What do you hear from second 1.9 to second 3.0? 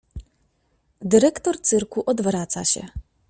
odwraca się.